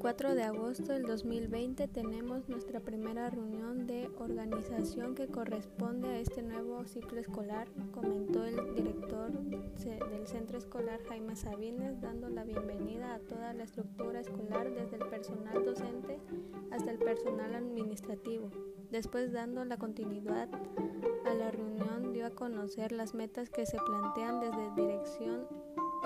4 0.00 0.34
de 0.34 0.44
agosto 0.44 0.94
del 0.94 1.02
2020 1.02 1.86
tenemos 1.88 2.48
nuestra 2.48 2.80
primera 2.80 3.28
reunión 3.28 3.86
de 3.86 4.08
organización 4.16 5.14
que 5.14 5.28
corresponde 5.28 6.08
a 6.08 6.18
este 6.18 6.42
nuevo 6.42 6.86
ciclo 6.86 7.20
escolar, 7.20 7.68
comentó 7.92 8.46
el 8.46 8.74
director 8.74 9.30
del 9.30 10.26
centro 10.26 10.56
escolar 10.56 11.00
Jaime 11.06 11.36
Sabines, 11.36 12.00
dando 12.00 12.30
la 12.30 12.44
bienvenida 12.44 13.12
a 13.12 13.18
toda 13.18 13.52
la 13.52 13.64
estructura 13.64 14.20
escolar 14.20 14.72
desde 14.72 14.96
el 14.96 15.06
personal 15.10 15.66
docente 15.66 16.18
hasta 16.70 16.90
el 16.90 16.98
personal 16.98 17.54
administrativo. 17.54 18.50
Después 18.90 19.32
dando 19.32 19.66
la 19.66 19.76
continuidad 19.76 20.48
a 21.26 21.34
la 21.34 21.50
reunión 21.50 22.14
dio 22.14 22.24
a 22.24 22.30
conocer 22.30 22.92
las 22.92 23.12
metas 23.12 23.50
que 23.50 23.66
se 23.66 23.76
plantean 23.76 24.40
desde 24.40 24.74
dirección 24.74 25.46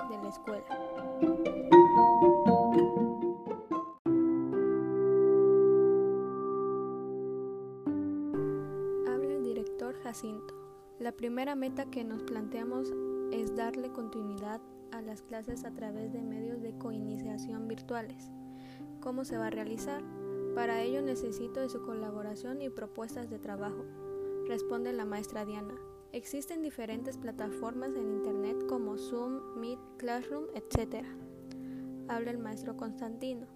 de 0.09 0.17
la 0.17 0.27
escuela. 0.27 1.34
Jacinto. 10.05 10.53
La 10.99 11.13
primera 11.13 11.55
meta 11.55 11.89
que 11.89 12.03
nos 12.03 12.21
planteamos 12.21 12.93
es 13.31 13.55
darle 13.55 13.91
continuidad 13.91 14.61
a 14.91 15.01
las 15.01 15.23
clases 15.23 15.65
a 15.65 15.73
través 15.73 16.13
de 16.13 16.21
medios 16.21 16.61
de 16.61 16.77
coiniciación 16.77 17.67
virtuales. 17.67 18.29
¿Cómo 18.99 19.25
se 19.25 19.39
va 19.39 19.47
a 19.47 19.49
realizar? 19.49 20.03
Para 20.53 20.83
ello 20.83 21.01
necesito 21.01 21.59
de 21.59 21.69
su 21.69 21.81
colaboración 21.81 22.61
y 22.61 22.69
propuestas 22.69 23.31
de 23.31 23.39
trabajo. 23.39 23.83
Responde 24.47 24.93
la 24.93 25.05
maestra 25.05 25.43
Diana. 25.43 25.73
Existen 26.11 26.61
diferentes 26.61 27.17
plataformas 27.17 27.95
en 27.95 28.11
Internet 28.11 28.63
como 28.67 28.99
Zoom, 28.99 29.59
Meet, 29.59 29.79
Classroom, 29.97 30.45
etc. 30.53 31.03
Habla 32.09 32.29
el 32.29 32.37
maestro 32.37 32.77
Constantino. 32.77 33.47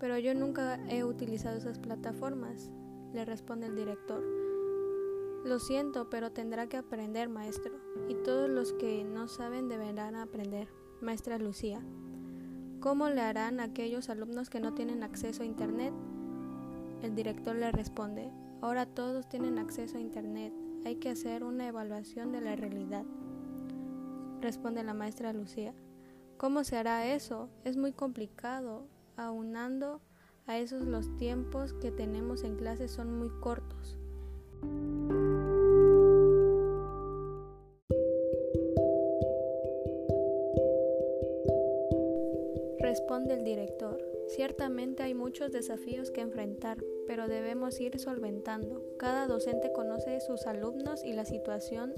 Pero 0.00 0.18
yo 0.18 0.34
nunca 0.34 0.80
he 0.88 1.04
utilizado 1.04 1.56
esas 1.56 1.78
plataformas, 1.78 2.72
le 3.12 3.24
responde 3.24 3.68
el 3.68 3.76
director. 3.76 4.45
Lo 5.46 5.60
siento, 5.60 6.10
pero 6.10 6.32
tendrá 6.32 6.68
que 6.68 6.76
aprender, 6.76 7.28
maestro, 7.28 7.72
y 8.08 8.16
todos 8.16 8.50
los 8.50 8.72
que 8.72 9.04
no 9.04 9.28
saben 9.28 9.68
deberán 9.68 10.16
aprender, 10.16 10.66
maestra 11.00 11.38
Lucía. 11.38 11.80
¿Cómo 12.80 13.08
le 13.10 13.20
harán 13.20 13.60
aquellos 13.60 14.10
alumnos 14.10 14.50
que 14.50 14.58
no 14.58 14.74
tienen 14.74 15.04
acceso 15.04 15.44
a 15.44 15.46
Internet? 15.46 15.94
El 17.00 17.14
director 17.14 17.54
le 17.54 17.70
responde, 17.70 18.28
ahora 18.60 18.86
todos 18.86 19.28
tienen 19.28 19.60
acceso 19.60 19.98
a 19.98 20.00
Internet, 20.00 20.52
hay 20.84 20.96
que 20.96 21.10
hacer 21.10 21.44
una 21.44 21.68
evaluación 21.68 22.32
de 22.32 22.40
la 22.40 22.56
realidad. 22.56 23.04
Responde 24.40 24.82
la 24.82 24.94
maestra 24.94 25.32
Lucía, 25.32 25.74
¿cómo 26.38 26.64
se 26.64 26.76
hará 26.76 27.06
eso? 27.14 27.50
Es 27.62 27.76
muy 27.76 27.92
complicado, 27.92 28.88
aunando 29.16 30.00
a 30.48 30.58
esos 30.58 30.84
los 30.86 31.16
tiempos 31.18 31.72
que 31.74 31.92
tenemos 31.92 32.42
en 32.42 32.56
clase 32.56 32.88
son 32.88 33.16
muy 33.16 33.30
cortos. 33.40 33.96
Responde 42.86 43.34
el 43.34 43.42
director. 43.42 43.98
Ciertamente 44.28 45.02
hay 45.02 45.12
muchos 45.12 45.50
desafíos 45.50 46.12
que 46.12 46.20
enfrentar, 46.20 46.78
pero 47.08 47.26
debemos 47.26 47.80
ir 47.80 47.98
solventando. 47.98 48.80
Cada 48.96 49.26
docente 49.26 49.72
conoce 49.72 50.20
sus 50.20 50.46
alumnos 50.46 51.04
y 51.04 51.12
la 51.12 51.24
situación. 51.24 51.94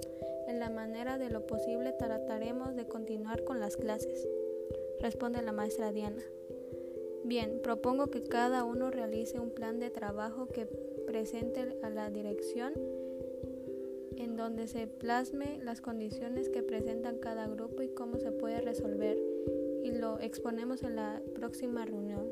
En 0.46 0.58
la 0.58 0.70
manera 0.70 1.18
de 1.18 1.28
lo 1.28 1.46
posible 1.46 1.92
trataremos 1.92 2.74
de 2.74 2.86
continuar 2.86 3.44
con 3.44 3.60
las 3.60 3.76
clases. 3.76 4.26
Responde 4.98 5.42
la 5.42 5.52
maestra 5.52 5.92
Diana. 5.92 6.22
Bien, 7.22 7.60
propongo 7.62 8.06
que 8.06 8.22
cada 8.22 8.64
uno 8.64 8.90
realice 8.90 9.38
un 9.38 9.50
plan 9.50 9.80
de 9.80 9.90
trabajo 9.90 10.48
que 10.48 10.64
presente 11.06 11.76
a 11.82 11.90
la 11.90 12.08
dirección 12.08 12.72
en 14.16 14.36
donde 14.36 14.66
se 14.66 14.86
plasme 14.86 15.58
las 15.62 15.82
condiciones 15.82 16.48
que 16.48 16.62
presentan 16.62 17.18
cada 17.18 17.46
grupo 17.46 17.82
y 17.82 17.90
cómo 17.90 18.18
se 18.18 18.32
puede 18.32 18.62
resolver 18.62 19.18
y 19.82 19.92
lo 19.92 20.18
exponemos 20.20 20.82
en 20.82 20.96
la 20.96 21.20
próxima 21.34 21.84
reunión. 21.84 22.26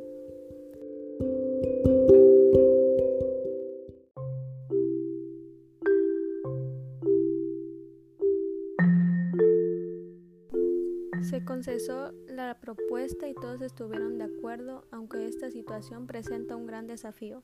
Se 11.22 11.44
concesó 11.44 12.12
la 12.28 12.60
propuesta 12.60 13.28
y 13.28 13.34
todos 13.34 13.60
estuvieron 13.60 14.16
de 14.16 14.24
acuerdo, 14.24 14.84
aunque 14.92 15.26
esta 15.26 15.50
situación 15.50 16.06
presenta 16.06 16.54
un 16.54 16.66
gran 16.66 16.86
desafío. 16.86 17.42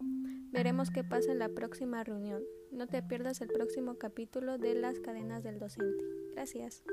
Veremos 0.53 0.91
qué 0.91 1.03
pasa 1.03 1.33
en 1.33 1.41
la 1.41 1.49
próxima 1.49 2.05
reunión. 2.05 2.43
No 2.71 2.87
te 2.87 3.03
pierdas 3.03 3.41
el 3.41 3.49
próximo 3.49 3.99
capítulo 3.99 4.57
de 4.57 4.75
las 4.75 5.01
cadenas 5.01 5.43
del 5.43 5.59
docente. 5.59 6.05
Gracias. 6.33 6.85